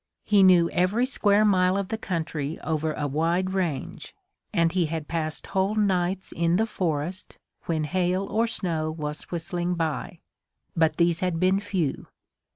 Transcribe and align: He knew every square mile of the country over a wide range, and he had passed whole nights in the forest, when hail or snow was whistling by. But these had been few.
He 0.23 0.41
knew 0.41 0.67
every 0.71 1.05
square 1.05 1.45
mile 1.45 1.77
of 1.77 1.89
the 1.89 1.97
country 1.99 2.59
over 2.61 2.93
a 2.93 3.05
wide 3.05 3.51
range, 3.51 4.15
and 4.51 4.71
he 4.71 4.87
had 4.87 5.07
passed 5.07 5.45
whole 5.45 5.75
nights 5.75 6.31
in 6.31 6.55
the 6.55 6.65
forest, 6.65 7.37
when 7.65 7.83
hail 7.83 8.23
or 8.25 8.47
snow 8.47 8.89
was 8.89 9.29
whistling 9.29 9.75
by. 9.75 10.17
But 10.75 10.97
these 10.97 11.19
had 11.19 11.39
been 11.39 11.59
few. 11.59 12.07